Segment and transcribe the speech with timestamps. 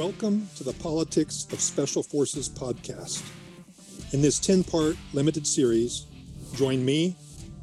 [0.00, 3.22] Welcome to the Politics of Special Forces podcast.
[4.14, 6.06] In this 10 part limited series,
[6.54, 7.14] join me,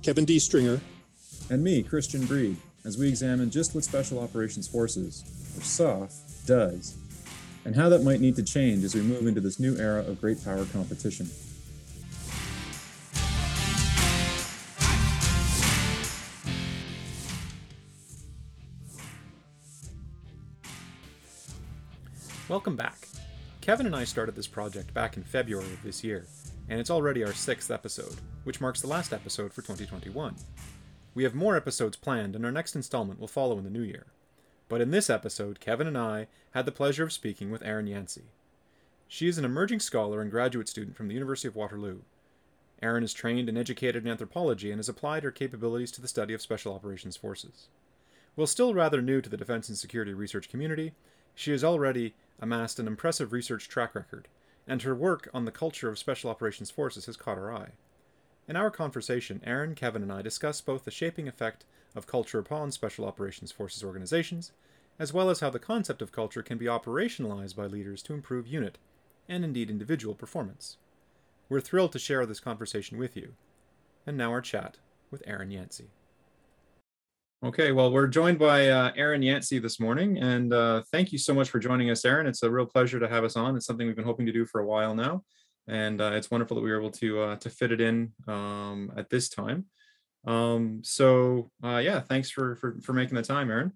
[0.03, 0.37] Kevin D.
[0.37, 0.79] Stringer,
[1.49, 5.23] and me, Christian Breede, as we examine just what Special Operations Forces,
[5.57, 6.13] or SOF,
[6.45, 6.95] does,
[7.65, 10.21] and how that might need to change as we move into this new era of
[10.21, 11.27] great power competition.
[22.49, 23.09] Welcome back.
[23.59, 26.25] Kevin and I started this project back in February of this year,
[26.69, 28.15] and it's already our sixth episode,
[28.45, 30.33] which marks the last episode for 2021.
[31.13, 34.05] We have more episodes planned, and our next installment will follow in the new year.
[34.69, 38.27] But in this episode, Kevin and I had the pleasure of speaking with Erin Yantzi.
[39.09, 41.99] She is an emerging scholar and graduate student from the University of Waterloo.
[42.81, 46.33] Erin is trained and educated in anthropology and has applied her capabilities to the study
[46.33, 47.67] of special operations forces.
[48.35, 50.93] While still rather new to the defense and security research community,
[51.35, 54.27] she is already amassed an impressive research track record,
[54.67, 57.71] and her work on the culture of Special Operations Forces has caught our eye.
[58.47, 62.71] In our conversation, Erin, Kevin, and I discuss both the shaping effect of culture upon
[62.71, 64.51] Special Operations Forces organizations,
[64.99, 68.47] as well as how the concept of culture can be operationalized by leaders to improve
[68.47, 68.77] unit,
[69.27, 70.77] and indeed individual, performance.
[71.49, 73.33] We're thrilled to share this conversation with you.
[74.05, 74.77] And now our chat
[75.11, 75.87] with Erin Yantzi.
[77.45, 81.35] Okay, well, we're joined by uh, Erin Yantzi this morning, and uh, thank you so
[81.35, 82.25] much for joining us, Erin.
[82.25, 83.55] It's a real pleasure to have us on.
[83.55, 85.23] It's something we've been hoping to do for a while now,
[85.67, 88.91] and uh, it's wonderful that we were able to uh, to fit it in um,
[88.97, 89.65] at this time.
[90.25, 93.71] Um, so, uh, yeah, thanks for, for for making the time, Erin.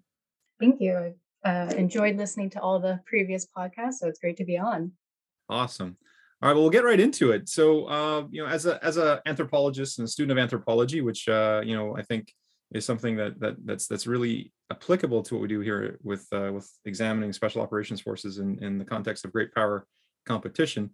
[0.58, 1.14] Thank you.
[1.44, 4.90] I uh, enjoyed listening to all the previous podcasts, so it's great to be on.
[5.48, 5.96] Awesome.
[6.42, 7.48] All right, well, we'll get right into it.
[7.48, 11.76] So, you know, as a as a anthropologist and a student of anthropology, which you
[11.76, 12.32] know, I think
[12.74, 16.50] is something that that that's that's really applicable to what we do here with uh,
[16.52, 19.86] with examining special operations forces in in the context of great power
[20.26, 20.90] competition.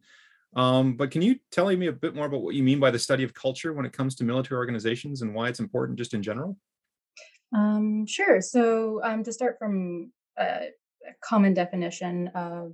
[0.56, 2.98] Um, but can you tell me a bit more about what you mean by the
[2.98, 6.22] study of culture when it comes to military organizations and why it's important just in
[6.22, 6.56] general?
[7.54, 8.40] Um, sure.
[8.40, 12.72] So um, to start from a, a common definition of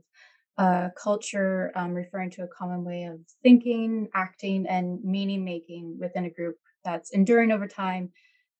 [0.56, 6.26] uh, culture, um, referring to a common way of thinking, acting, and meaning making within
[6.26, 8.12] a group that's enduring over time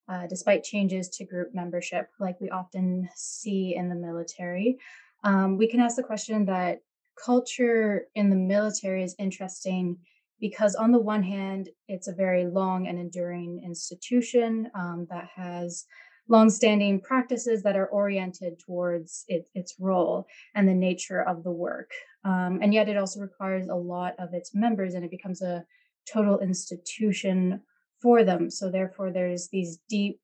[0.09, 4.79] uh, despite changes to group membership, like we often see in the military.
[5.23, 6.81] Um, we can ask the question that
[7.23, 9.97] culture in the military is interesting
[10.41, 15.87] because, on the one hand, it's a very long and enduring institution um, that has
[16.29, 21.91] longstanding practices that are oriented towards it, its role and the nature of the work.
[22.25, 25.65] Um, and yet, it also requires a lot of its members, and it becomes a
[26.13, 27.61] total institution
[28.05, 28.51] for them.
[28.51, 30.21] So therefore, there's these deep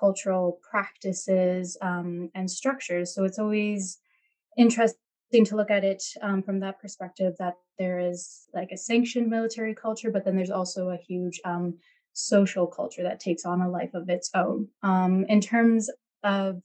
[0.00, 3.14] cultural practices um, and structures.
[3.14, 3.98] So it's always
[4.56, 9.28] interesting to look at it um, from that perspective that there is like a sanctioned
[9.28, 11.76] military culture, but then there's also a huge um,
[12.14, 14.66] social culture that takes on a life of its own.
[14.82, 15.90] Um, in terms
[16.24, 16.62] of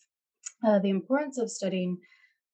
[0.66, 1.98] uh, the importance of studying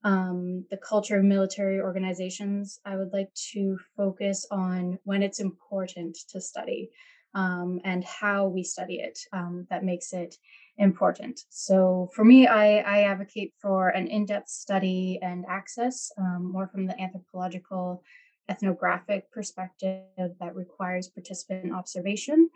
[0.04, 6.18] um, the culture of military organizations, I would like to focus on when it's important
[6.30, 6.90] to study
[7.34, 10.36] um, and how we study it um, that makes it
[10.78, 11.42] important.
[11.50, 16.86] So for me, I, I advocate for an in-depth study and access um, more from
[16.88, 18.04] the anthropological
[18.50, 22.50] ethnographic perspective that requires participant observation.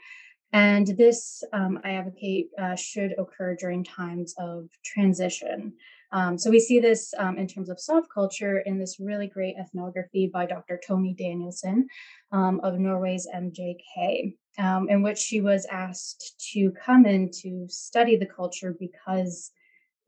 [0.54, 5.74] And this, um, I advocate, uh, should occur during times of transition.
[6.14, 9.56] Um, so we see this um, in terms of SOF culture in this really great
[9.60, 10.80] ethnography by Dr.
[10.86, 11.88] Tone Danielsen
[12.32, 18.16] um, of Norway's MJK, um, in which she was asked to come in to study
[18.16, 19.52] the culture because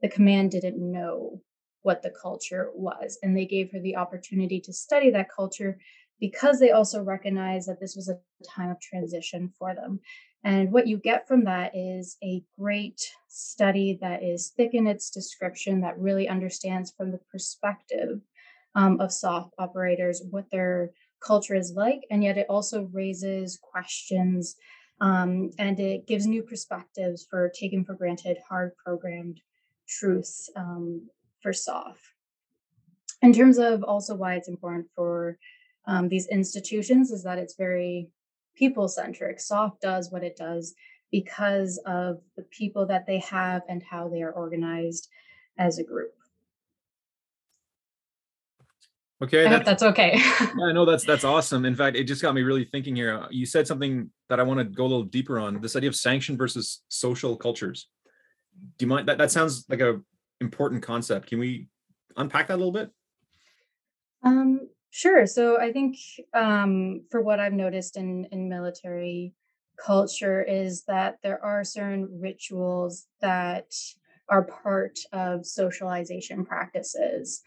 [0.02, 1.42] the command didn't know
[1.82, 3.18] what the culture was.
[3.24, 5.80] And they gave her the opportunity to study that culture
[6.20, 8.20] because they also recognized that this was a
[8.56, 10.00] time of transition for them.
[10.46, 15.10] And what you get from that is a great study that is thick in its
[15.10, 18.22] description, that really understands from the perspective
[18.76, 22.02] um, of SOF operators what their culture is like.
[22.12, 24.56] And yet it also raises questions
[25.02, 29.42] um, and it gives new perspectives for taken for granted, hard programmed
[29.90, 31.10] truths um,
[31.42, 31.98] for SOF.
[33.24, 35.40] In terms of also why it's important for
[35.88, 38.10] um, these institutions, is that it's very
[38.56, 39.40] people centric.
[39.40, 40.74] SOF does what it does
[41.12, 45.08] because of the people that they have and how they are organized
[45.58, 46.12] as a group.
[49.24, 50.16] Okay, that's, that's okay.
[50.42, 51.64] yeah, no, that's that's awesome.
[51.64, 53.26] In fact, it just got me really thinking here.
[53.32, 55.62] You said something that I want to go a little deeper on.
[55.62, 57.88] This idea of sanction versus social cultures.
[58.78, 59.18] Do you mind that?
[59.18, 60.02] That sounds like a
[60.42, 61.28] important concept.
[61.28, 61.70] Can we
[62.18, 62.90] unpack that a little bit?
[64.22, 65.28] Um, sure.
[65.28, 65.98] So I think
[66.34, 69.34] um, for what I've noticed in in military
[69.78, 73.74] culture is that there are certain rituals that
[74.30, 77.42] are part of socialization practices.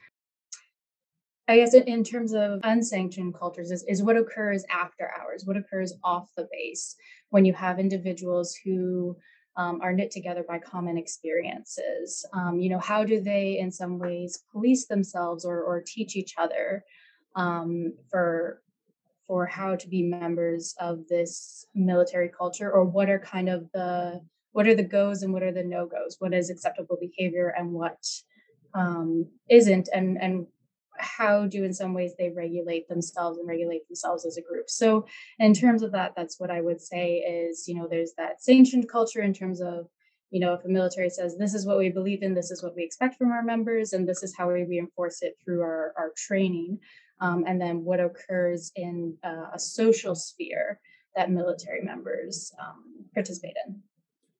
[1.48, 5.94] I guess in, terms of unsanctioned cultures is, is what occurs after hours, what occurs
[6.04, 6.94] off the base
[7.30, 9.16] when you have individuals who
[9.56, 12.26] um, are knit together by common experiences.
[12.34, 16.34] Um, you know, how do they, in some ways, police themselves or, or teach each
[16.36, 16.84] other
[17.38, 18.60] um, for
[19.26, 24.20] for how to be members of this military culture, or what are kind of the
[24.52, 26.16] what are the goes and what are the no goes?
[26.18, 28.04] What is acceptable behavior and what
[28.74, 30.46] um, not and and
[30.98, 34.68] how do in some ways they regulate themselves and regulate themselves as a group?
[34.68, 35.06] So
[35.38, 38.88] in terms of that that's what i would say is you know there's that sanctioned
[38.88, 39.86] culture in terms of
[40.30, 42.74] you know if a military says this is what we believe in this is what
[42.74, 46.12] we expect from our members and this is how we reinforce it through our, our
[46.16, 46.78] training
[47.20, 50.80] um, and then what occurs in uh, a social sphere
[51.16, 52.84] that military members um,
[53.14, 53.82] participate in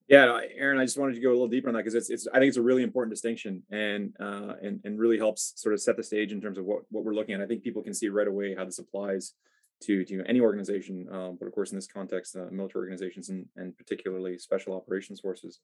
[0.08, 2.26] yeah, Erin, I just wanted to go a little deeper on that because it's, it's
[2.28, 5.82] I think it's a really important distinction and uh, and and really helps sort of
[5.82, 7.42] set the stage in terms of what what we're looking at.
[7.42, 9.34] I think people can see right away how this applies
[9.82, 13.44] to to any organization, um, but of course in this context, uh, military organizations and
[13.56, 15.60] and particularly special operations forces.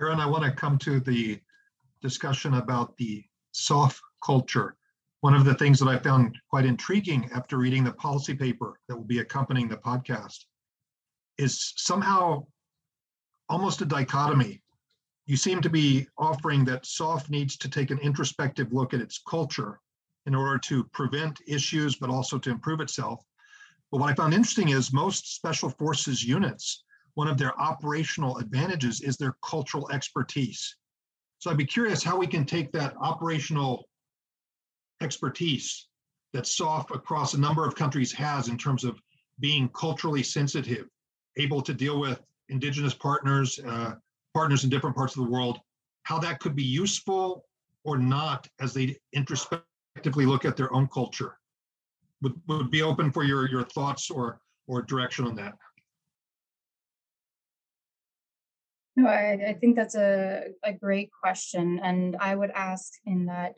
[0.00, 1.40] Erin, I want to come to the
[2.02, 4.76] discussion about the SOF culture.
[5.20, 8.96] One of the things that I found quite intriguing after reading the policy paper that
[8.96, 10.44] will be accompanying the podcast
[11.38, 12.46] is somehow
[13.48, 14.62] almost a dichotomy.
[15.26, 19.20] You seem to be offering that SOF needs to take an introspective look at its
[19.28, 19.80] culture
[20.26, 23.24] in order to prevent issues, but also to improve itself.
[23.90, 26.84] But what I found interesting is most special forces units,
[27.14, 30.76] one of their operational advantages is their cultural expertise.
[31.38, 33.88] So I'd be curious how we can take that operational
[35.00, 35.88] expertise
[36.32, 39.00] that SOF across a number of countries has in terms of
[39.40, 40.86] being culturally sensitive,
[41.38, 43.94] able to deal with indigenous partners, uh,
[44.34, 45.58] partners in different parts of the world,
[46.04, 47.44] how that could be useful
[47.84, 51.38] or not as they introspectively look at their own culture.
[52.22, 55.54] Would, would be open for your, your thoughts or, or direction on that.
[58.96, 61.78] No, I, I think that's a, a great question.
[61.82, 63.54] And I would ask in that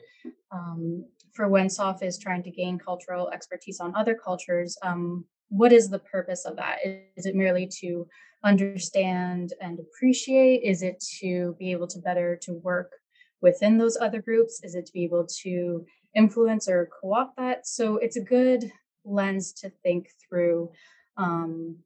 [0.51, 1.05] um,
[1.39, 5.89] for when SOF is trying to gain cultural expertise on other cultures, um, what is
[5.89, 6.79] the purpose of that?
[7.15, 8.05] Is it merely to
[8.43, 10.63] understand and appreciate?
[10.63, 12.91] Is it to be able to better to work
[13.39, 14.59] within those other groups?
[14.65, 17.65] Is it to be able to influence or co-opt that?
[17.65, 18.69] So it's a good
[19.05, 20.73] lens to think through
[21.15, 21.77] um,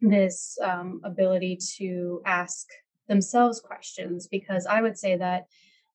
[0.00, 2.68] this um, ability to ask
[3.08, 5.48] themselves questions because I would say that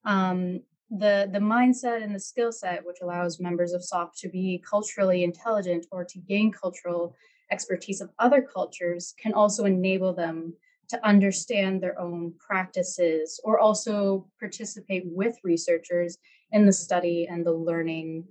[0.03, 0.59] um,
[0.97, 5.23] the the mindset and the skill set which allows members of SOF to be culturally
[5.23, 7.15] intelligent or to gain cultural
[7.51, 10.53] expertise of other cultures can also enable them
[10.89, 16.17] to understand their own practices or also participate with researchers
[16.51, 18.23] in the study and the learning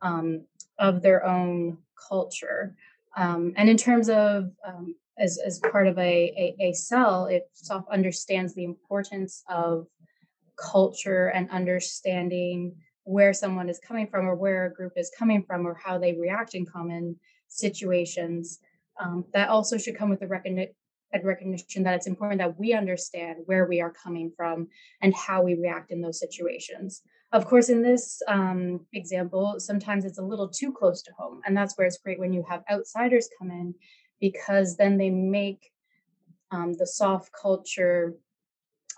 [0.00, 0.42] um,
[0.78, 1.76] of their own
[2.08, 2.74] culture.
[3.16, 7.42] Um, and in terms of um, as, as part of a, a, a cell, if
[7.54, 9.86] SOF understands the importance of
[10.56, 15.66] culture and understanding where someone is coming from or where a group is coming from
[15.66, 17.16] or how they react in common
[17.48, 18.58] situations.
[19.00, 20.74] Um, that also should come with the recognition
[21.24, 24.68] recognition that it's important that we understand where we are coming from
[25.00, 27.02] and how we react in those situations.
[27.32, 31.40] Of course, in this um, example, sometimes it's a little too close to home.
[31.46, 33.74] And that's where it's great when you have outsiders come in
[34.20, 35.70] because then they make
[36.50, 38.14] um, the SOF culture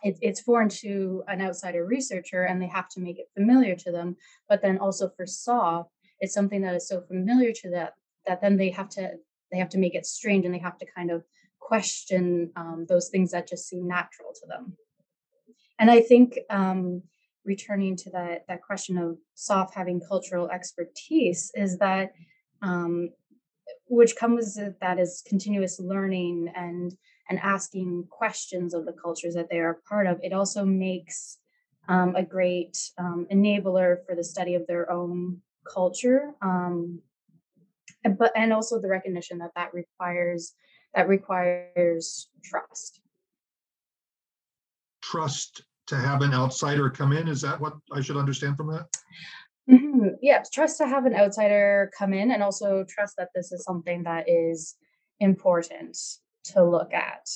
[0.02, 3.90] it, it's foreign to an outsider researcher and they have to make it familiar to
[3.90, 4.16] them
[4.48, 5.86] but then also for SOF
[6.20, 7.88] it's something that is so familiar to them
[8.26, 9.12] that then they have to
[9.50, 11.24] they have to make it strange and they have to kind of
[11.58, 14.74] question um, those things that just seem natural to them.
[15.78, 17.02] And i think um,
[17.44, 22.12] returning to that that question of SOF having cultural expertise is that
[22.62, 23.10] um,
[23.88, 26.94] which comes with that is continuous learning and
[27.28, 31.38] and asking questions of the cultures that they are part of, it also makes
[31.88, 36.32] um, a great um, enabler for the study of their own culture.
[36.42, 37.00] Um,
[38.18, 40.54] but and also the recognition that that requires
[40.94, 43.00] that requires trust.
[45.02, 47.28] Trust to have an outsider come in.
[47.28, 48.87] Is that what I should understand from that?
[49.70, 50.08] Mm-hmm.
[50.23, 54.02] Yeah, trust to have an outsider come in, and also trust that this is something
[54.04, 54.76] that is
[55.20, 55.99] important
[56.52, 57.28] to look at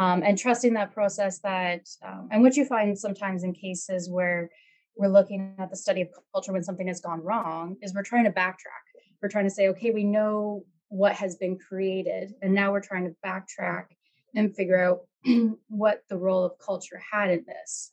[0.00, 4.50] um, and trusting that process that um, and what you find sometimes in cases where
[4.96, 8.24] we're looking at the study of culture when something has gone wrong is we're trying
[8.24, 8.84] to backtrack.
[9.22, 13.04] We're trying to say, okay, we know what has been created, and now we're trying
[13.04, 13.86] to backtrack
[14.34, 15.00] and figure out
[15.68, 17.92] what the role of culture had in this.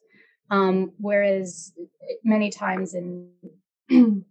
[0.50, 1.74] Um, whereas
[2.24, 3.30] many times in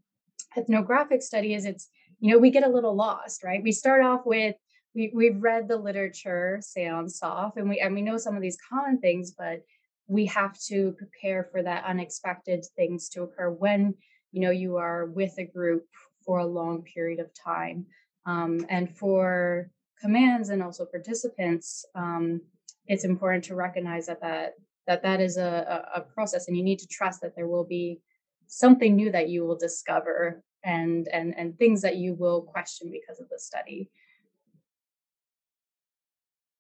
[0.56, 1.88] ethnographic studies, it's
[2.20, 3.62] you know we get a little lost, right?
[3.62, 4.56] We start off with
[4.96, 8.42] we we've read the literature, say on SOF, and we and we know some of
[8.42, 9.62] these common things, but
[10.08, 13.94] we have to prepare for that unexpected things to occur when
[14.32, 15.84] you know you are with a group
[16.24, 17.86] for a long period of time.
[18.24, 22.40] Um, and for commands and also participants um,
[22.86, 24.54] it's important to recognize that that
[24.86, 28.00] that that is a, a, process and you need to trust that there will be
[28.46, 33.20] something new that you will discover and and and things that you will question because
[33.20, 33.90] of the study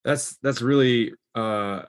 [0.06, 1.82] that's that's really uh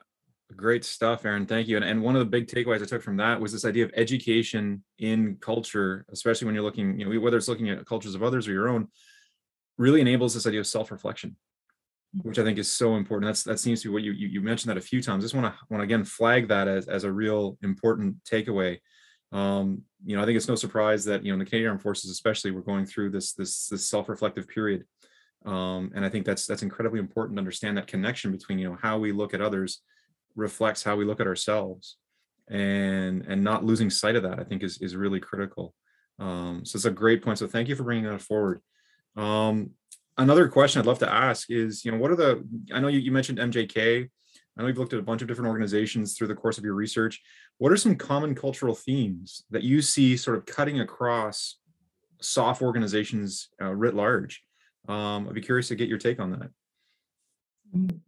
[0.56, 3.16] great stuff erin thank you and, and one of the big takeaways i took from
[3.16, 7.36] that was this idea of education in culture especially when you're looking you know whether
[7.36, 8.88] it's looking at cultures of others or your own
[9.78, 11.34] really enables this idea of self-reflection
[12.22, 13.28] which I think is so important.
[13.28, 15.22] That's that seems to be what you you, you mentioned that a few times.
[15.22, 18.78] I just want to want to again flag that as as a real important takeaway.
[19.30, 21.82] Um, you know, I think it's no surprise that you know in the Canadian Armed
[21.82, 24.84] Forces, especially, we're going through this this this self-reflective period,
[25.44, 28.78] um, and I think that's that's incredibly important to understand that connection between you know
[28.80, 29.82] how we look at others
[30.36, 31.96] reflects how we look at ourselves,
[32.48, 35.74] and and not losing sight of that I think is is really critical.
[36.18, 37.38] Um, so it's a great point.
[37.38, 38.60] So thank you for bringing that forward.
[39.16, 39.70] Um,
[40.16, 42.98] another question I'd love to ask is, you know, what are the, I know you,
[42.98, 44.08] you mentioned MJK.
[44.56, 46.74] I know you've looked at a bunch of different organizations through the course of your
[46.74, 47.20] research.
[47.58, 51.58] What are some common cultural themes that you see sort of cutting across
[52.20, 54.42] SOF organizations uh, writ large?
[54.88, 56.50] Um, I'd be curious to get your take on that.
[57.76, 58.00] Mm.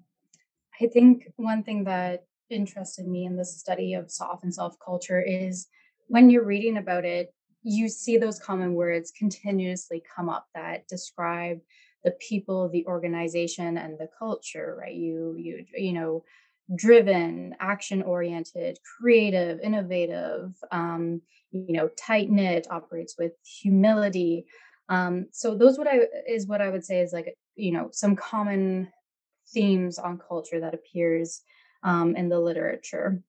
[0.80, 5.20] I think one thing that interested me in the study of SOF and self culture
[5.20, 5.68] is
[6.08, 7.32] when you're reading about it,
[7.62, 11.58] you see those common words continuously come up that describe
[12.04, 16.24] the people the organization and the culture right you you you know
[16.74, 21.20] driven action oriented creative innovative um,
[21.50, 24.46] you know tight knit operates with humility
[24.90, 28.14] um, so those what i is what i would say is like you know some
[28.14, 28.88] common
[29.52, 31.42] themes on culture that appears
[31.82, 33.22] um, in the literature.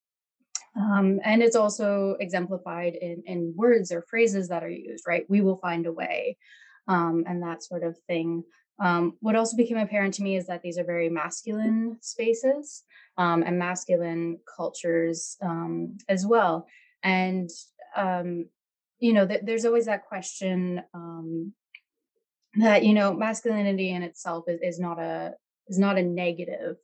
[0.75, 5.25] Um, and it's also exemplified in, in words or phrases that are used right?
[5.29, 6.37] We will find a way
[6.87, 8.43] um, and that sort of thing.
[8.79, 12.83] Um, what also became apparent to me is that these are very masculine spaces
[13.17, 16.67] um, and masculine cultures um, as well.
[17.03, 17.49] And,
[17.95, 18.45] um,
[19.01, 21.53] you know, th- there's always that question um,
[22.55, 25.33] that, you know, masculinity in itself is, is not a
[25.67, 26.77] is not a negative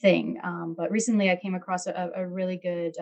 [0.00, 0.40] thing.
[0.42, 2.94] Um, but recently I came across a, a really good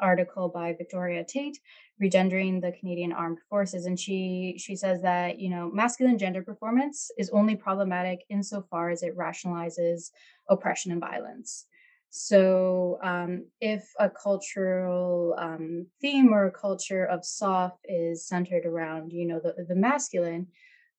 [0.00, 1.58] article by Victoria Tait
[2.02, 7.10] regendering the Canadian Armed Forces and she she says that you know masculine gender performance
[7.18, 10.10] is only problematic insofar as it rationalizes
[10.48, 11.66] oppression and violence.
[12.10, 19.12] So um, if a cultural um, theme or a culture of SOF is centered around
[19.12, 20.46] you know the, the masculine,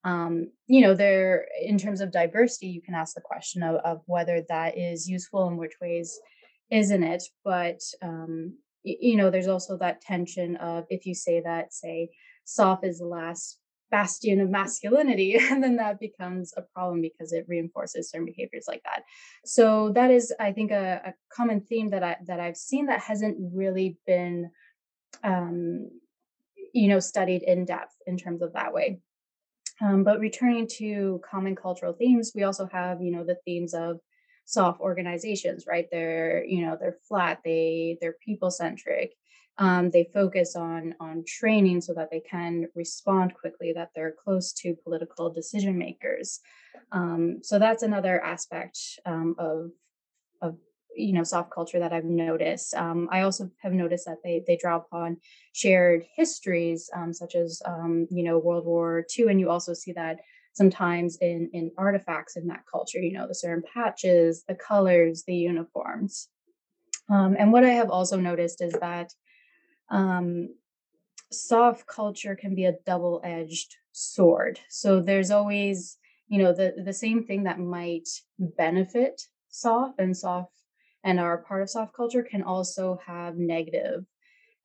[0.04, 4.02] um, you know there in terms of diversity you can ask the question of, of
[4.06, 6.20] whether that is useful in which ways
[6.70, 7.24] isn't it.
[7.44, 12.12] But um, you know there's also that tension of if you say that say
[12.46, 13.58] SOF is the last
[13.92, 18.84] bastion of masculinity and then that becomes a problem because it reinforces certain behaviors like
[18.84, 19.04] that.
[19.46, 23.02] So that is i think a, a common theme that i that i've seen that
[23.02, 24.52] hasn't really been
[25.24, 25.90] um
[26.74, 29.00] you know studied in depth in terms of that way.
[29.82, 34.00] Um, but returning to common cultural themes we also have you know the themes of
[34.46, 35.88] SOF organizations right?
[35.92, 39.14] They're you know they're flat they they're people centric
[39.60, 44.52] um, they focus on on training so that they can respond quickly that they're close
[44.54, 46.40] to political decision makers
[46.92, 49.72] um, so that's another aspect um, of
[50.42, 50.56] of
[50.96, 52.74] you know SOF culture that i've noticed.
[52.74, 55.18] Um, i also have noticed that they they draw upon
[55.54, 59.94] shared histories um, such as um, you know world war ii and you also see
[59.94, 60.20] that
[60.54, 65.36] sometimes in in artifacts in that culture you know the certain patches the colors the
[65.36, 66.30] uniforms.
[67.10, 69.12] Um, and what i have also noticed is that
[69.90, 70.50] um,
[71.32, 74.60] SOF culture can be a double-edged sword.
[74.70, 80.48] So there's always you know the the same thing that might benefit SOF and SOF
[81.04, 84.06] and are part of SOF culture can also have negative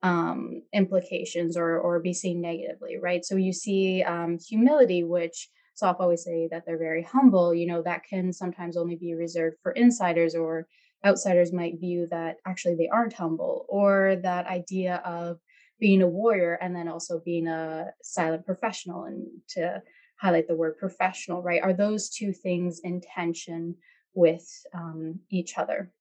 [0.03, 3.25] um, implications or or be seen negatively right?
[3.25, 7.83] So you see um, humility which SOF always say that they're very humble, you know,
[7.83, 10.69] that can sometimes only be reserved for insiders or
[11.05, 15.39] outsiders might view that actually they aren't humble or that idea of
[15.81, 19.83] being a warrior and then also being a silent professional and to
[20.21, 21.63] highlight the word professional right?
[21.63, 23.77] Are those two things in tension
[24.15, 25.93] with um, each other?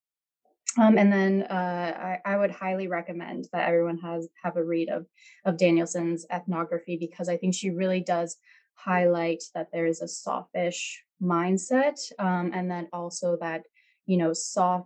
[0.79, 4.89] Um, and then uh, I, I, would highly recommend that everyone has have a read
[4.89, 5.05] of
[5.45, 8.38] of Danielsen's ethnography because I think she really does
[8.74, 13.63] highlight that there is a softish mindset, um, and then also that
[14.05, 14.86] you know SOF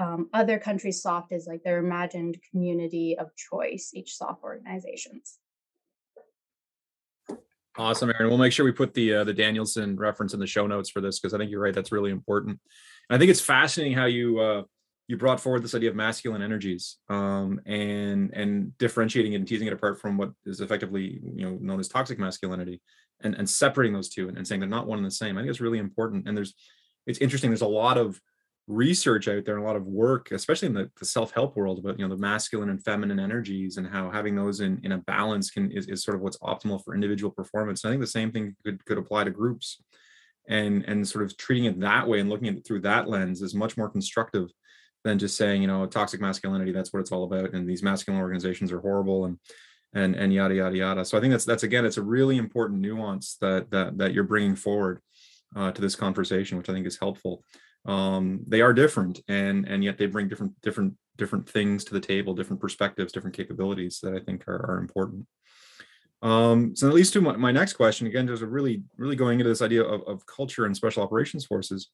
[0.00, 5.38] um, other countries SOF is like their imagined community of choice, each SOF organizations.
[7.76, 8.28] Awesome, Erin.
[8.28, 11.00] We'll make sure we put the uh, the Danielsen reference in the show notes for
[11.00, 11.74] this because I think you're right.
[11.74, 12.58] That's really important.
[13.08, 14.62] And I think it's fascinating how you uh,
[15.06, 19.66] you brought forward this idea of masculine energies um, and and differentiating it and teasing
[19.66, 22.80] it apart from what is effectively you know known as toxic masculinity
[23.22, 25.36] and and separating those two and, and saying they're not one and the same.
[25.36, 26.26] I think it's really important.
[26.26, 26.54] And there's
[27.06, 27.50] it's interesting.
[27.50, 28.20] There's a lot of
[28.66, 31.98] research out there and a lot of work, especially in the, the self-help world about
[31.98, 35.50] you know the masculine and feminine energies and how having those in, in a balance
[35.50, 37.82] can is, is sort of what's optimal for individual performance.
[37.82, 39.82] And I think the same thing could could apply to groups
[40.48, 43.42] and and sort of treating it that way and looking at it through that lens
[43.42, 44.50] is much more constructive
[45.04, 47.54] than just saying, you know, toxic masculinity, that's what it's all about.
[47.54, 49.38] And these masculine organizations are horrible and
[49.94, 51.04] and and yada yada yada.
[51.04, 54.24] So I think that's that's again, it's a really important nuance that that that you're
[54.24, 55.00] bringing forward
[55.56, 57.44] uh, to this conversation, which I think is helpful.
[57.86, 62.00] Um, they are different, and and yet they bring different different different things to the
[62.00, 65.26] table, different perspectives, different capabilities that I think are, are important.
[66.22, 68.06] Um, so that leads to my, my next question.
[68.06, 71.88] Again, just really really going into this idea of, of culture and special operations forces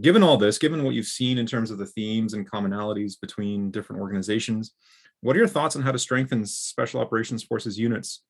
[0.00, 3.70] given all this, given what you've seen in terms of the themes and commonalities between
[3.70, 4.72] different organizations,
[5.20, 8.22] what are your thoughts on how to strengthen Special Operations Forces units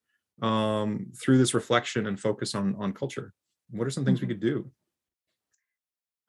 [0.42, 3.32] um, through this reflection and focus on, on culture?
[3.70, 4.32] What are some things we mm-hmm.
[4.32, 4.70] could do?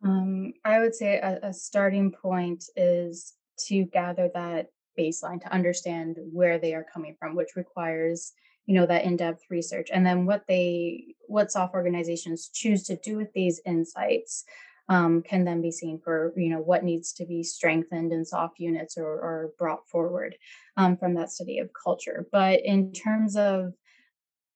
[0.03, 3.33] Um, I would say a, a starting point is
[3.67, 4.67] to gather that
[4.99, 8.34] baseline to understand where they are coming from, which requires
[8.65, 13.17] you know that in-depth research and then what they what SOF organizations choose to do
[13.17, 14.45] with these insights
[14.89, 18.51] um, can then be seen for you know what needs to be strengthened in SOF
[18.58, 20.36] units or, or brought forward
[20.78, 22.28] um, from that study of culture.
[22.32, 23.73] But in terms of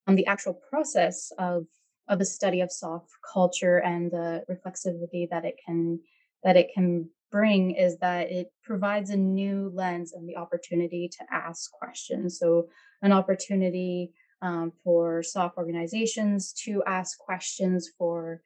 [0.08, 1.66] um, the actual process of
[2.10, 6.00] of a study of SOF culture and the reflexivity that it can
[6.44, 11.26] that it can bring is that it provides a new lens and the opportunity to
[11.32, 12.40] ask questions.
[12.40, 12.70] So
[13.02, 18.42] an opportunity um, for SOF organizations to ask questions for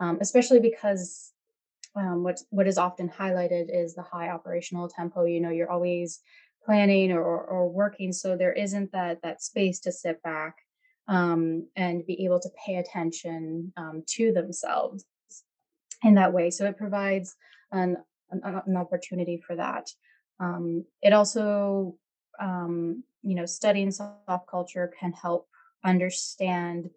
[0.00, 1.32] um, especially because
[1.94, 5.24] um, what what is often highlighted is the high operational tempo.
[5.24, 6.20] You know, you're always
[6.64, 10.56] planning or, or working, so there isn't that that space to sit back
[11.08, 15.04] um, and be able to pay attention um, to themselves
[16.02, 16.50] in that way.
[16.50, 17.34] So it provides
[17.70, 17.96] an
[18.30, 19.90] an, an opportunity for that.
[20.40, 21.96] Um, it also,
[22.40, 25.48] um, you know, studying SOF culture can help
[25.84, 26.90] understand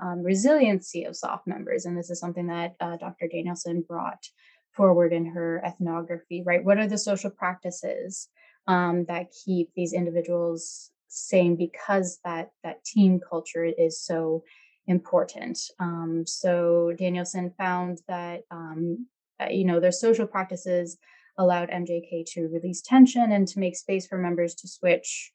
[0.00, 1.86] um, resiliency of SOF members.
[1.86, 3.28] And this is something that uh, Dr.
[3.28, 4.26] Danielsen brought
[4.72, 6.64] forward in her ethnography, right?
[6.64, 8.28] What are the social practices
[8.66, 14.42] um, that keep these individuals sane because that, that team culture is so
[14.86, 15.58] important?
[15.78, 19.06] Um, so Danielsen found that, um,
[19.40, 20.96] uh, you know, their social practices
[21.38, 25.32] allowed MJK to release tension and to make space for members to switch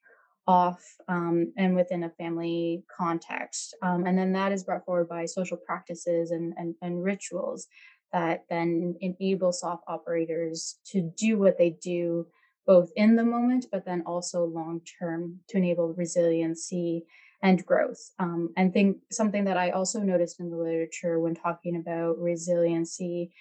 [0.48, 3.76] off um, and within a family context.
[3.82, 7.68] Um, and then that is brought forward by social practices and, and, and rituals
[8.14, 12.26] that then enable SOF operators to do what they do
[12.68, 17.06] both in the moment, but then also long term to enable resiliency
[17.42, 18.12] and growth.
[18.20, 23.32] Um, and think something that I also noticed in the literature when talking about resiliency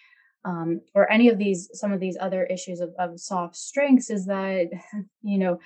[0.45, 4.27] um, or any of these some of these other issues of, of SOF strengths is
[4.27, 4.69] that
[5.23, 5.59] you know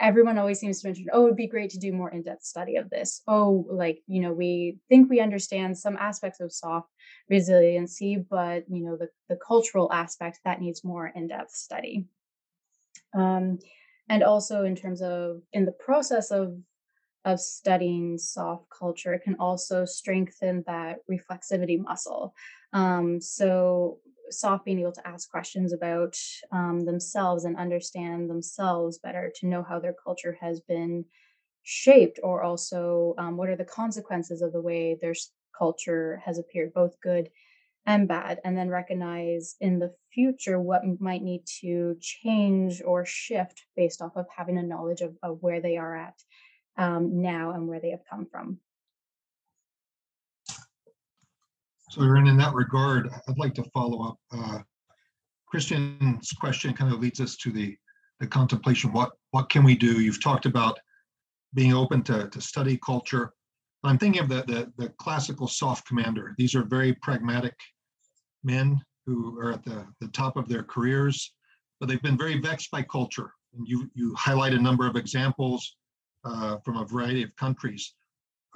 [0.00, 2.90] everyone always seems to mention, oh, it'd be great to do more in-depth study of
[2.90, 3.22] this.
[3.28, 6.84] Oh, like, you know, we think we understand some aspects of SOF
[7.30, 12.06] resiliency, but you know, the, the cultural aspect that needs more in-depth study.
[13.14, 13.58] Um,
[14.08, 16.56] and also in terms of in the process of
[17.24, 22.34] of studying SOF culture, it can also strengthen that reflexivity muscle.
[22.74, 24.00] Um, so
[24.30, 26.16] SOF being able to ask questions about
[26.52, 31.06] um, themselves and understand themselves better to know how their culture has been
[31.62, 35.14] shaped or also um, what are the consequences of the way their
[35.58, 37.30] culture has appeared both good
[37.86, 43.64] and bad and then recognize in the future what might need to change or shift
[43.76, 46.14] based off of having a knowledge of, of where they are at
[46.78, 48.58] um, now and where they have come from
[51.94, 54.18] So, Erin, in that regard, I'd like to follow up.
[54.32, 54.58] Uh,
[55.46, 57.76] Christian's question kind of leads us to the
[58.18, 58.92] the contemplation.
[58.92, 60.00] What what can we do?
[60.00, 60.76] You've talked about
[61.54, 63.32] being open to, to study culture.
[63.84, 66.34] I'm thinking of the, the, the classical SOF commander.
[66.36, 67.54] These are very pragmatic
[68.44, 71.32] men who are at the, the top of their careers,
[71.80, 73.32] but they've been very vexed by culture.
[73.56, 75.76] And you, you highlight a number of examples
[76.24, 77.94] uh, from a variety of countries.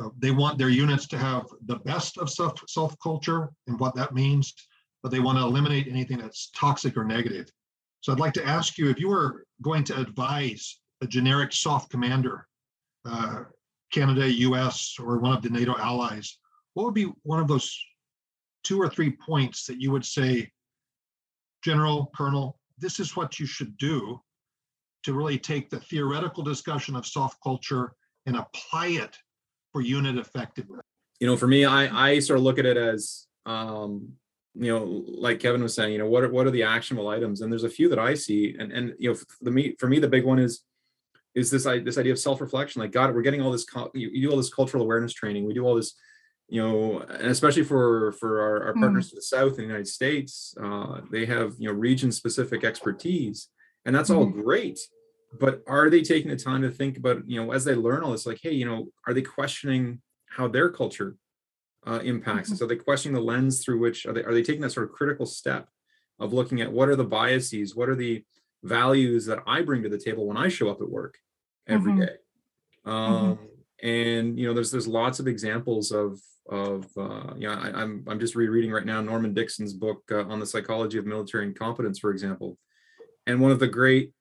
[0.01, 3.95] Uh, they want their units to have the best of self, self culture and what
[3.95, 4.55] that means,
[5.03, 7.51] but they want to eliminate anything that's toxic or negative.
[8.01, 11.89] So I'd like to ask you if you were going to advise a generic SOF
[11.89, 12.47] commander,
[13.05, 13.45] uh,
[13.93, 16.39] Canada, US, or one of the NATO allies,
[16.75, 17.77] what would be one of those
[18.65, 20.51] two or three points that you would say,
[21.63, 24.21] General, Colonel, this is what you should do
[25.05, 27.93] to really take the theoretical discussion of SOF culture
[28.27, 29.17] and apply it
[29.73, 30.83] for unit effectiveness?
[31.21, 34.13] You know, for me, I I sort of look at it as um,
[34.55, 37.41] you know, like Kevin was saying, you know, what are what are the actionable items?
[37.41, 39.99] And there's a few that I see, and and you know, the me for me,
[39.99, 40.63] the big one is
[41.35, 42.81] is this this idea of self reflection.
[42.81, 45.55] Like, God, we're getting all this you, you do all this cultural awareness training, we
[45.55, 45.95] do all this
[46.49, 49.11] you know, and especially for for our, our partners mm.
[49.11, 53.49] to the south in the United States, uh, they have you know region specific expertise,
[53.85, 54.41] and that's all mm-hmm.
[54.41, 54.79] great.
[55.39, 58.13] But are they taking the time to think about you know as they learn all
[58.13, 61.17] this, like, hey, you know, are they questioning how their culture
[61.87, 62.49] uh, impacts?
[62.49, 62.57] Mm-hmm.
[62.57, 64.93] So they questioning the lens through which are they are they taking that sort of
[64.93, 65.69] critical step
[66.19, 68.25] of looking at what are the biases, what are the
[68.63, 71.19] values that I bring to the table when I show up at work
[71.67, 72.01] every mm-hmm.
[72.01, 72.17] day.
[72.87, 72.91] Mm-hmm.
[72.91, 73.87] Um, mm-hmm.
[73.87, 77.75] And you know, there's there's lots of examples of of uh, you know I, am
[77.75, 81.47] I'm, I'm just rereading right now Norman Dixon's book uh, on the psychology of military
[81.47, 82.59] incompetence, for example,
[83.27, 84.13] and one of the great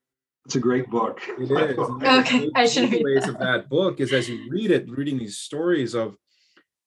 [0.47, 1.21] it's a great book.
[1.37, 1.77] It is.
[2.03, 3.29] okay, I should read ways that.
[3.29, 6.15] of that book is as you read it, reading these stories of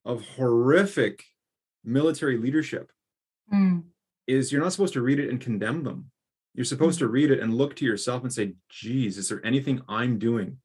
[0.06, 1.22] of horrific
[1.84, 2.90] military leadership,
[3.52, 3.82] mm.
[4.26, 6.10] is you're not supposed to read it and condemn them.
[6.54, 7.00] You're supposed mm.
[7.00, 10.56] to read it and look to yourself and say, "Geez, is there anything I'm doing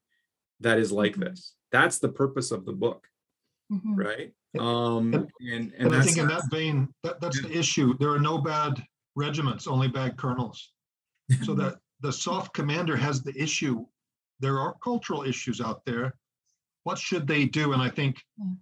[0.62, 1.32] that is like mm-hmm.
[1.32, 3.08] this?" That's the purpose of the book,
[3.70, 3.94] mm-hmm.
[3.94, 4.32] right?
[4.60, 7.50] Um, and, and, and, and I think in that vein, that, that's yeah.
[7.50, 7.96] the issue.
[8.00, 8.84] There are no bad
[9.16, 10.72] regiments, only bad colonels.
[11.44, 13.86] So that the SOF commander has the issue.
[14.40, 16.14] There are cultural issues out there.
[16.84, 17.74] What should they do?
[17.74, 18.22] And I think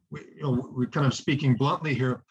[0.10, 2.24] we, you know, we're kind of speaking bluntly here.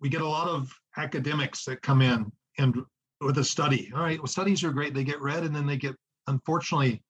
[0.00, 2.76] We get a lot of academics that come in and
[3.20, 3.90] with a study.
[3.94, 4.94] All right, well, studies are great.
[4.94, 5.96] They get read and then they get
[6.28, 7.02] unfortunately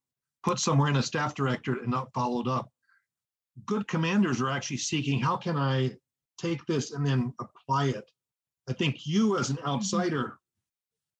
[0.44, 2.71] put somewhere in a staff directorate and not followed up
[3.66, 5.96] good commanders are actually seeking how can I
[6.38, 8.10] take this and then apply it?
[8.68, 9.68] I think you, as an mm-hmm.
[9.68, 10.38] outsider,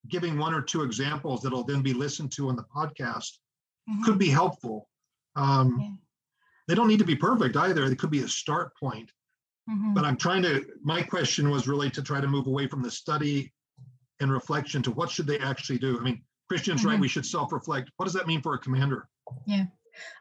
[0.08, 3.38] giving one or two examples that'll then be listened to on the podcast
[3.88, 4.02] mm-hmm.
[4.04, 4.88] could be helpful.
[5.36, 5.90] Um, yeah.
[6.68, 7.84] They don't need to be perfect either.
[7.84, 9.10] It could be a start point.
[9.70, 9.94] Mm-hmm.
[9.94, 12.90] But I'm trying to, my question was really to try to move away from the
[12.90, 13.52] study
[14.20, 15.98] and reflection to what should they actually do?
[15.98, 16.90] I mean, Christian's mm-hmm.
[16.90, 17.90] right, we should self reflect.
[17.96, 19.08] What does that mean for a commander?
[19.46, 19.66] Yeah.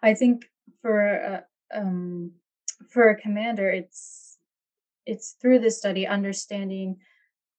[0.03, 0.45] I think
[0.81, 1.41] for uh,
[1.73, 2.31] um,
[2.89, 4.37] for a commander, it's
[5.05, 6.97] it's through this study understanding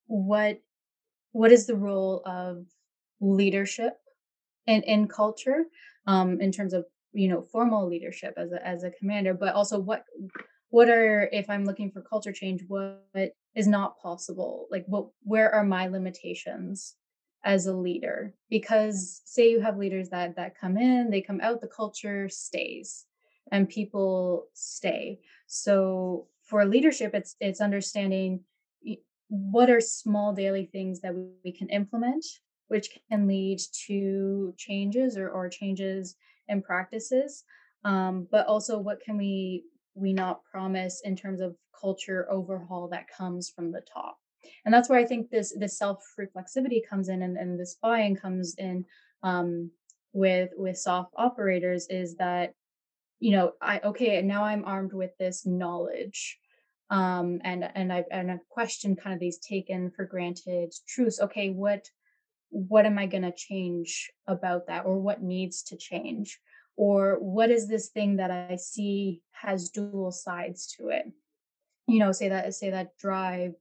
[0.07, 0.61] what
[1.33, 2.67] what is the role of
[3.21, 3.95] leadership
[4.67, 5.65] in in culture
[6.07, 9.79] um, in terms of you know formal leadership as a as a commander, but also
[9.79, 10.05] what
[10.71, 14.67] what are if I'm looking for culture change, what is not possible?
[14.71, 16.97] Like what where are my limitations?
[17.45, 21.61] as a leader because say you have leaders that that come in they come out
[21.61, 23.07] the culture stays
[23.53, 25.21] and people stay.
[25.47, 28.41] So for leadership, it's it's understanding
[29.29, 32.25] what are small daily things that we can implement,
[32.69, 36.17] which can lead to changes or, or changes
[36.49, 37.45] in practices.
[37.85, 43.09] Um, but also what can we we not promise in terms of culture overhaul that
[43.09, 44.17] comes from the top
[44.65, 48.17] and that's where i think this this self reflexivity comes in and, and this buy-in
[48.17, 48.85] comes in
[49.23, 49.71] um,
[50.13, 52.55] with with SOF operators is that
[53.23, 56.39] you know i okay and now i'm armed with this knowledge
[56.91, 61.51] um and and i've and i've questioned kind of these taken for granted truths okay
[61.51, 61.87] what
[62.53, 66.39] what am i going to change about that or what needs to change?
[66.77, 71.05] Or what is this thing that i see has dual sides to it?
[71.87, 73.55] You know say that say that drive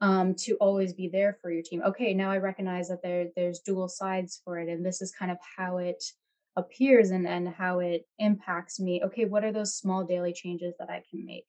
[0.00, 3.60] um, to always be there for your team okay now i recognize that there there's
[3.60, 6.02] dual sides for it and this is kind of how it
[6.58, 10.90] appears and, and how it impacts me okay what are those small daily changes that
[10.90, 11.46] i can make?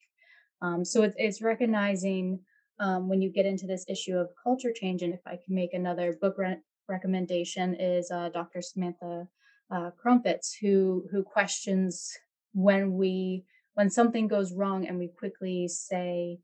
[0.62, 2.40] Um, so it's, it's recognizing
[2.78, 5.74] um, when you get into this issue of culture change and if i can make
[5.74, 9.26] another book re- recommendation is uh, dr samantha
[9.70, 12.10] uh, Crompvoets who who questions
[12.52, 13.44] when we
[13.74, 16.38] when something goes wrong and we quickly say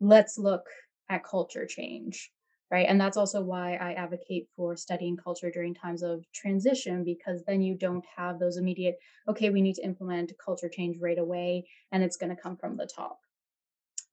[0.00, 0.64] let's look
[1.08, 2.30] at culture change
[2.72, 2.86] right?
[2.88, 7.60] And that's also why I advocate for studying culture during times of transition, because then
[7.60, 8.96] you don't have those immediate,
[9.28, 12.78] okay, we need to implement culture change right away, and it's going to come from
[12.78, 13.18] the top.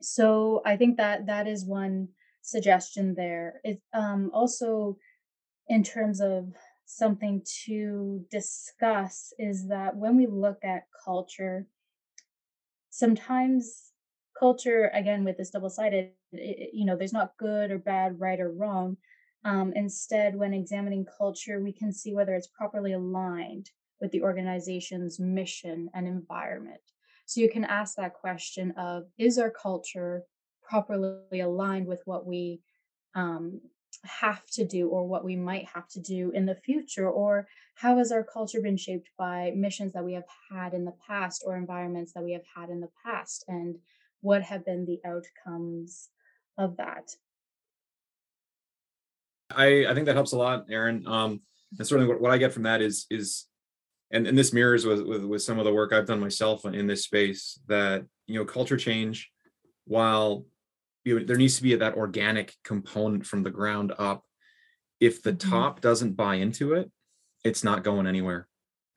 [0.01, 2.09] So I think that that is one
[2.41, 3.61] suggestion there.
[3.63, 4.97] It um, also,
[5.69, 6.53] in terms of
[6.85, 11.65] something to discuss, is that when we look at culture,
[12.89, 13.93] sometimes
[14.37, 15.51] culture again with this
[16.31, 18.97] double-sided you know there's not good or bad right or wrong.
[19.45, 25.19] Um, instead when examining culture we can see whether it's properly aligned with the organization's
[25.19, 26.81] mission and environment.
[27.25, 30.23] So you can ask that question of is our culture
[30.61, 32.61] properly aligned with what we
[33.15, 33.61] um,
[34.03, 37.09] have to do or what we might have to do in the future?
[37.09, 40.95] Or how has our culture been shaped by missions that we have had in the
[41.07, 43.45] past or environments that we have had in the past?
[43.47, 43.75] And
[44.21, 46.09] what have been the outcomes
[46.59, 47.15] of that
[49.51, 51.07] i i think that helps a lot Erin.
[51.07, 51.41] um
[51.77, 53.45] and certainly what, what i get from that is is
[54.11, 56.85] and, and this mirrors with, with with some of the work i've done myself in
[56.85, 59.31] this space that you know culture change
[59.85, 60.45] while
[61.05, 64.23] you know, there needs to be that organic component from the ground up
[64.99, 65.49] if the mm-hmm.
[65.49, 66.91] top doesn't buy into it
[67.43, 68.47] it's not going anywhere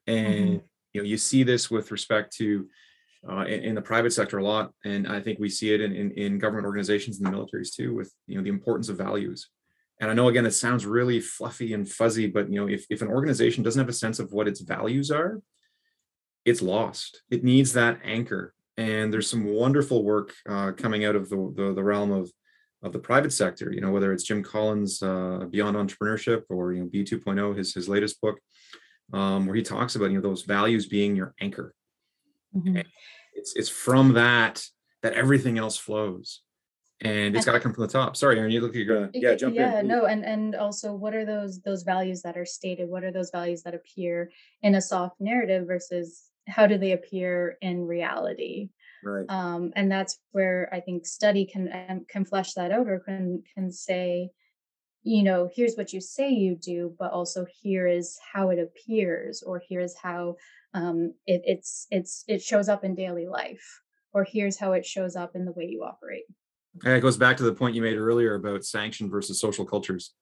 [0.07, 0.67] and mm-hmm.
[0.93, 2.67] you know you see this with respect to
[3.29, 5.95] uh, in, in, the private sector a lot, and I think we see it in,
[5.95, 9.49] in, in government organizations and the militaries too, with you know the importance of values.
[10.01, 13.01] And I know again it sounds really fluffy and fuzzy, but you know if if
[13.01, 15.41] an organization doesn't have a sense of what its values are,
[16.45, 17.23] it's lost.
[17.31, 18.55] It needs that anchor.
[18.77, 22.31] And there's some wonderful work uh, coming out of the, the, the realm of
[22.83, 23.73] of the private sector.
[23.73, 27.73] You know whether it's Jim Collins' uh, Beyond Entrepreneurship or you know BE 2.0, his
[27.73, 28.41] his latest book,
[29.13, 31.73] um, where he talks about you know those values being your anchor
[32.57, 32.79] Mm-hmm.
[33.35, 34.65] It's it's from that
[35.03, 36.41] that everything else flows.
[37.05, 38.17] And it's got to come from the top.
[38.17, 39.89] Sorry, Erin, you look you're gonna yeah jump yeah, in.
[39.89, 42.89] Yeah, no, and and also what are those those values that are stated?
[42.89, 44.31] What are those values that appear
[44.63, 48.69] in a SOF narrative versus how do they appear in reality?
[49.05, 49.27] Right.
[49.29, 53.43] Um, and that's where I think study can um, can flesh that out or can
[53.53, 54.31] can say,
[55.03, 59.43] you know, here's what you say you do, but also here is how it appears,
[59.43, 60.37] or here's how
[60.75, 63.81] um, it, it's it's it shows up in daily life
[64.13, 66.25] or here's how it shows up in the way you operate
[66.85, 70.15] and it goes back to the point you made earlier about sanction versus social cultures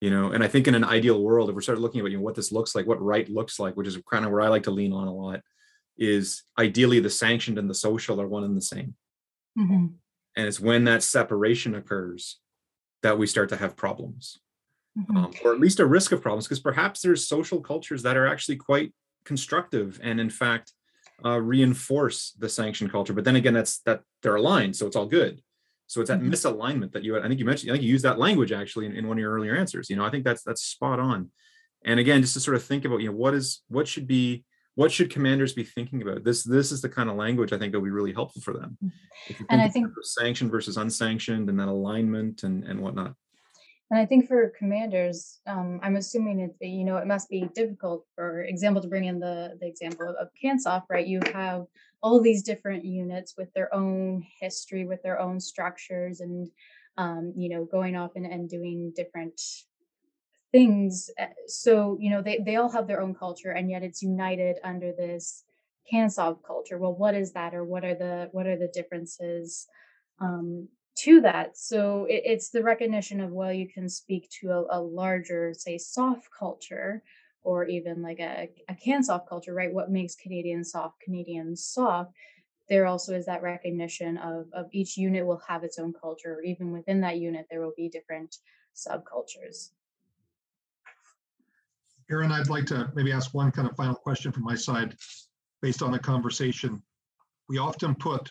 [0.00, 2.18] you know and i think in an ideal world if we start looking at you
[2.18, 4.48] know, what this looks like what right looks like which is kind of where i
[4.48, 5.40] like to lean on a lot
[5.96, 8.94] is ideally the sanctioned and the social are one and the same
[9.58, 9.86] mm-hmm.
[10.36, 12.38] and it's when that separation occurs
[13.02, 14.38] that we start to have problems
[14.98, 15.16] mm-hmm.
[15.16, 18.26] um, or at least a risk of problems because perhaps there's social cultures that are
[18.26, 18.92] actually quite
[19.26, 20.72] constructive and in fact
[21.24, 23.12] uh, reinforce the sanction culture.
[23.12, 25.40] But then again, that's that they're aligned, so it's all good.
[25.86, 26.32] So it's that mm-hmm.
[26.32, 27.70] misalignment that you I think you mentioned.
[27.70, 29.88] I think you used that language actually in, in one of your earlier answers.
[29.88, 31.30] You know, I think that's that's spot on.
[31.84, 34.44] And again, just to sort of think about, you know, what is what should be
[34.74, 36.24] what should commanders be thinking about?
[36.24, 38.52] This this is the kind of language I think that will be really helpful for
[38.52, 38.76] them.
[38.84, 39.44] Mm-hmm.
[39.48, 43.14] and I think sanctioned versus unsanctioned and that alignment and and whatnot.
[43.90, 48.04] And I think for commanders, um, I'm assuming it, you know, it must be difficult,
[48.16, 51.06] for example, to bring in the, the example of CANSOF, right?
[51.06, 51.66] You have
[52.02, 56.50] all these different units with their own history, with their own structures, and,
[56.98, 59.40] um, you know, going off and, and doing different
[60.50, 61.08] things.
[61.18, 64.56] Eh, so, you know, they, they all have their own culture, and yet it's united
[64.64, 65.44] under this
[65.92, 66.78] CANSOF culture.
[66.78, 69.68] Well, what is that, or what are the what are the differences?
[70.20, 71.56] Um, to that.
[71.56, 75.78] So it, it's the recognition of, well, you can speak to a, a larger, say,
[75.78, 77.02] SOF culture
[77.42, 79.72] or even like a, a CANSOF culture, right?
[79.72, 82.08] What makes Canadians SOF, Canadians SOF?
[82.68, 86.34] There also is that recognition of, of each unit will have its own culture.
[86.34, 88.38] Or even within that unit, there will be different
[88.74, 89.70] subcultures.
[92.10, 94.96] Erin, I'd like to maybe ask one kind of final question from my side
[95.62, 96.82] based on the conversation.
[97.48, 98.30] We often put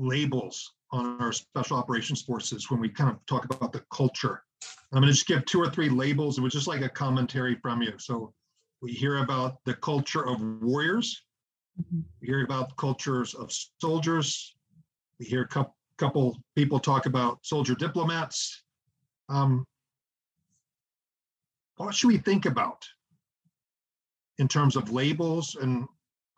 [0.00, 4.42] labels on our special operations forces when we kind of talk about the culture.
[4.92, 6.38] I'm going to just give two or three labels.
[6.38, 7.92] It was just like a commentary from you.
[7.98, 8.32] So
[8.82, 11.22] we hear about the culture of warriors.
[12.20, 14.56] We hear about cultures of soldiers.
[15.18, 18.64] We hear a couple people talk about soldier diplomats.
[19.28, 19.64] Um,
[21.76, 22.84] what should we think about
[24.38, 25.86] in terms of labels and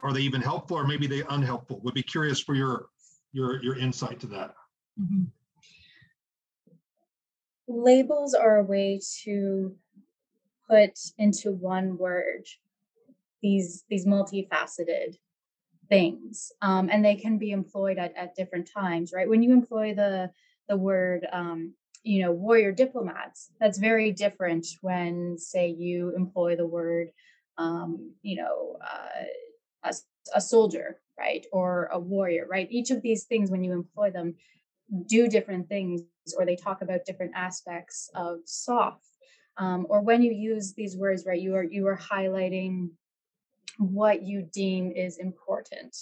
[0.00, 1.80] are they even helpful or maybe they unhelpful?
[1.80, 2.86] Would be curious for your
[3.32, 4.54] your your insight to that.
[5.00, 5.24] Mm-hmm.
[7.68, 9.74] Labels are a way to
[10.68, 12.46] put into one word
[13.42, 15.16] these these multifaceted
[15.88, 19.94] things um, and they can be employed at, at different times right when you employ
[19.94, 20.30] the
[20.68, 26.66] the word um, you know warrior diplomats that's very different when say you employ the
[26.66, 27.08] word
[27.58, 29.94] um, you know uh, a,
[30.34, 31.46] a soldier right?
[31.52, 32.68] Or a warrior right?
[32.70, 34.34] Each of these things when you employ them
[35.06, 36.02] do different things
[36.36, 39.00] or they talk about different aspects of SOF.
[39.56, 42.88] Um, or when you use these words right you are you are highlighting
[43.78, 45.94] what you deem is important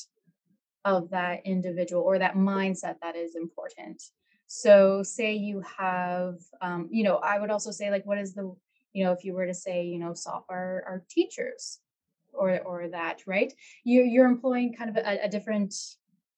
[0.85, 4.01] of that individual or that mindset that is important.
[4.47, 8.45] So say you have um, you know i would also say like what is the
[8.93, 11.81] you know if you were to say you know software are teachers
[12.41, 13.53] or or that right
[13.85, 15.75] you're you're employing kind of a, a different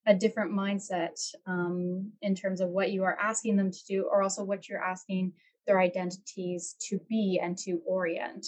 [0.06, 4.22] a different mindset um, in terms of what you are asking them to do or
[4.22, 5.32] also what you're asking
[5.66, 8.44] their identities to be and to orient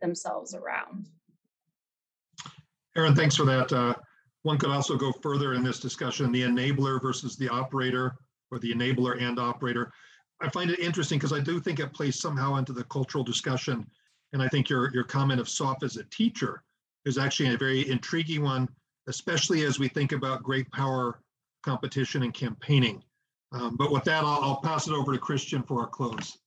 [0.00, 1.08] themselves around
[2.96, 3.72] Erin, thanks for that.
[3.72, 3.94] Uh,
[4.42, 8.16] one could also go further in this discussion, the enabler versus the operator
[8.50, 9.92] or the enabler and operator.
[10.40, 13.86] I find it interesting because I do think it plays somehow into the cultural discussion.
[14.32, 16.62] And I think your, your comment of SOF as a teacher
[17.08, 18.68] is actually a very intriguing one,
[19.08, 21.20] especially as we think about great power
[21.64, 23.02] competition and campaigning.
[23.52, 26.38] Um, but with that, I'll, I'll pass it over to Christian for our close.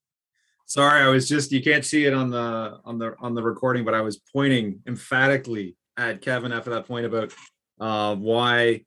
[0.66, 3.84] Sorry, I was just you can't see it on the on the on the recording,
[3.84, 7.34] but I was pointing emphatically at Kevin after that point about
[7.80, 8.86] uh, why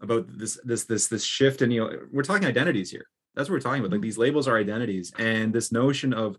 [0.00, 3.06] about this this this this shift and you know we're talking identities here.
[3.34, 3.90] That's what we're talking about.
[3.90, 6.36] Like these labels are identities, and this notion of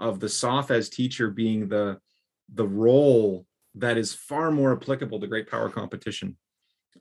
[0.00, 1.98] of the SOF as teacher being the
[2.52, 6.36] the role that is far more applicable to great power competition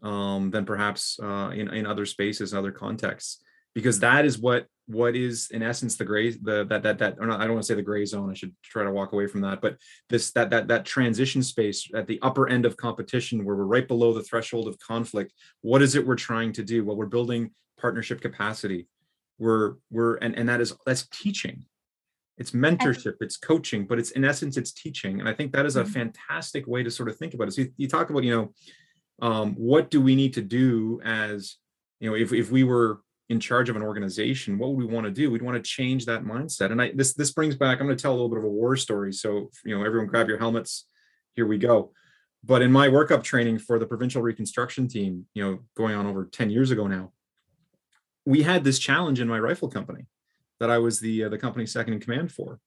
[0.01, 3.41] um, than perhaps uh, in in other spaces, other contexts,
[3.73, 7.27] because that is what what is in essence the gray the that that that or
[7.27, 8.29] not, I don't want to say the gray zone.
[8.29, 9.61] I should try to walk away from that.
[9.61, 9.77] But
[10.09, 13.87] this that that that transition space at the upper end of competition where we're right
[13.87, 15.33] below the threshold of conflict.
[15.61, 16.83] What is it we're trying to do?
[16.83, 18.87] Well, we're building partnership capacity.
[19.39, 21.65] We're we're and and that is that's teaching.
[22.41, 25.19] It's mentorship, it's coaching, but it's in essence it's teaching.
[25.19, 25.91] And I think that is a mm-hmm.
[25.91, 27.51] fantastic way to sort of think about it.
[27.53, 28.53] So you, you talk about you know
[29.21, 31.57] um, what do we need to do as
[31.99, 35.05] you know if if we were in charge of an organization, what would we want
[35.05, 35.29] to do?
[35.29, 36.71] We'd want to change that mindset.
[36.71, 37.79] And I this this brings back.
[37.79, 39.13] I'm going to tell a little bit of a war story.
[39.13, 40.87] So you know, everyone, grab your helmets.
[41.35, 41.93] Here we go.
[42.43, 46.25] But in my workup training for the provincial reconstruction team, you know, going on over
[46.25, 47.11] 10 years ago now,
[48.25, 50.07] we had this challenge in my rifle company
[50.61, 52.59] that I was the uh, the company second in command for.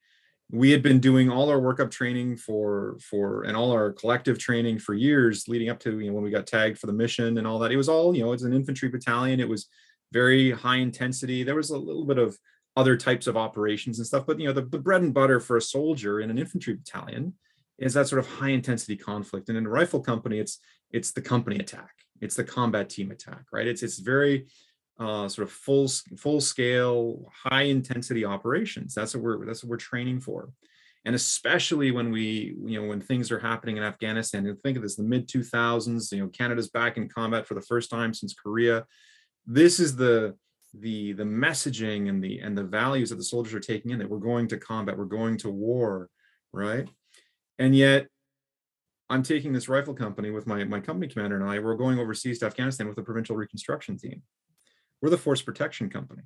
[0.51, 4.81] We had been doing all our workup training for for and all our collective training
[4.81, 7.47] for years leading up to you know when we got tagged for the mission and
[7.47, 7.73] all that.
[7.73, 9.41] It was all you know it's an infantry battalion.
[9.41, 9.69] It was
[10.13, 11.45] very high intensity.
[11.45, 12.37] There was a little bit of
[12.77, 15.57] other types of operations and stuff, but you know, the, the bread and butter for
[15.57, 17.35] a soldier in an infantry battalion
[17.79, 19.49] is that sort of high intensity conflict.
[19.49, 20.59] And in a rifle company, it's
[20.91, 23.67] it's the company attack, it's the combat team attack, right?
[23.67, 24.47] It's it's very
[24.99, 28.95] uh, sort of full full scale, high intensity operations.
[28.95, 30.51] That's what we're that's what we're training for.
[31.07, 34.83] And especially when we, you know, when things are happening in Afghanistan, and think of
[34.83, 38.33] this, the mid 2000s, you know, Canada's back in combat for the first time since
[38.33, 38.87] Korea
[39.47, 40.35] this is the
[40.81, 44.09] the the messaging and the and the values that the soldiers are taking in that
[44.09, 46.09] we're going to combat we're going to war
[46.53, 46.89] right
[47.59, 48.09] and yet
[49.09, 52.41] i'm taking this rifle company with my my company commander and i we're going overseas
[52.41, 54.21] to afghanistan with a provincial reconstruction team
[55.05, 56.23] we're the force protection company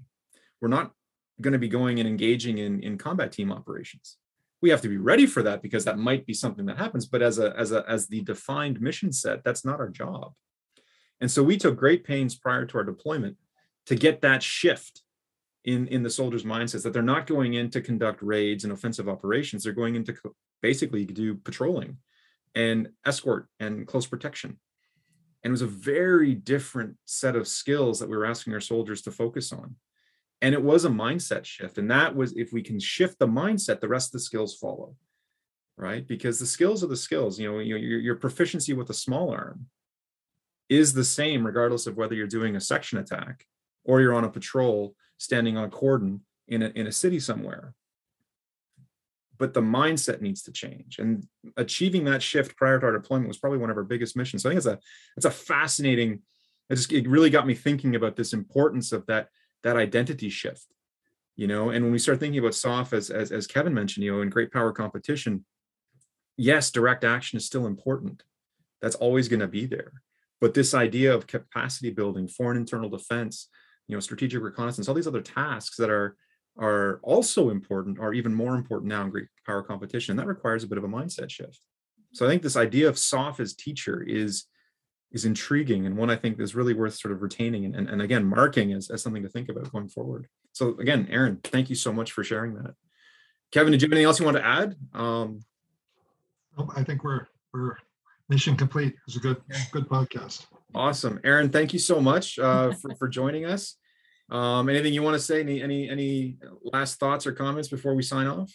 [0.60, 0.92] we're not
[1.40, 4.16] going to be going and engaging in in combat team operations
[4.62, 7.20] we have to be ready for that because that might be something that happens but
[7.20, 10.32] as a as a as the defined mission set that's not our job
[11.20, 13.36] and so we took great pains prior to our deployment
[13.86, 15.02] to get that shift
[15.64, 19.08] in, in the soldiers' mindsets that they're not going in to conduct raids and offensive
[19.08, 19.64] operations.
[19.64, 20.14] They're going into
[20.62, 21.98] basically do patrolling
[22.54, 24.58] and escort and close protection.
[25.42, 29.02] And it was a very different set of skills that we were asking our soldiers
[29.02, 29.76] to focus on.
[30.42, 31.78] And it was a mindset shift.
[31.78, 34.94] And that was if we can shift the mindset, the rest of the skills follow.
[35.76, 36.06] Right.
[36.06, 39.66] Because the skills are the skills, you know, your, your proficiency with a small arm
[40.68, 43.44] is the same regardless of whether you're doing a section attack
[43.84, 47.74] or you're on a patrol standing on a cordon in a, in a city somewhere
[49.38, 50.98] but the mindset needs to change.
[50.98, 51.26] And
[51.56, 54.42] achieving that shift prior to our deployment was probably one of our biggest missions.
[54.42, 54.78] So i think it's a
[55.16, 56.22] it's a fascinating
[56.70, 59.28] it just it really got me thinking about this importance of that
[59.62, 60.66] that identity shift
[61.36, 61.70] you know?
[61.70, 64.28] And when we start thinking about SOF, as as, as kevin mentioned you know in
[64.28, 65.44] great power competition
[66.38, 68.22] yes direct action is still important.
[68.80, 69.92] That's always going to be there.
[70.40, 73.48] But this idea of capacity building, foreign internal defense,
[73.88, 76.16] you know, strategic reconnaissance, all these other tasks that are
[76.58, 80.12] are also important, are even more important now in great power competition.
[80.12, 81.60] And that requires a bit of a mindset shift.
[82.12, 84.46] So I think this idea of SOF as teacher is
[85.10, 88.02] is intriguing and one I think is really worth sort of retaining and, and, and
[88.02, 90.26] again marking as, as something to think about going forward.
[90.52, 92.74] So again, Erin, thank you so much for sharing that.
[93.50, 94.76] Kevin, did you have anything else you want to add?
[94.92, 95.40] Um,
[96.58, 97.76] Nope, I think we're, we're
[98.28, 98.96] mission complete.
[99.06, 99.40] It's a good,
[99.70, 100.46] good podcast.
[100.74, 101.20] awesome.
[101.24, 103.76] Erin, thank you so much uh, for, for joining us.
[104.30, 105.40] Um, anything you want to say?
[105.40, 108.52] Any, any, any last thoughts or comments before we sign off?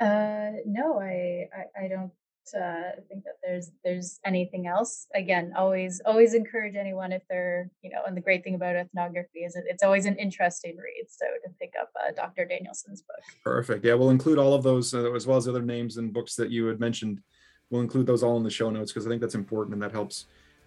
[0.00, 2.12] Uh, no, I, I, I don't
[2.54, 5.06] uh, think that there's there's anything else.
[5.14, 8.02] Again, always always encourage anyone if they're you know.
[8.06, 11.06] And the great thing about ethnography is it, it's always an interesting read.
[11.08, 12.44] So to pick up uh, Dr.
[12.44, 13.22] Danielsen's book.
[13.42, 13.84] Perfect.
[13.84, 16.50] Yeah, we'll include all of those uh, as well as other names and books that
[16.50, 17.20] you had mentioned.
[17.70, 19.90] We'll include those all in the show notes because I think that's important and that
[19.90, 20.26] helps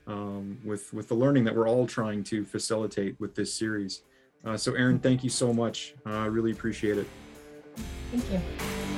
[0.09, 4.01] um, with with the learning that we're all trying to facilitate with this series.
[4.43, 5.93] Uh, so, Erin, thank you so much.
[6.05, 7.07] I really appreciate it.
[8.11, 8.88] Thank you.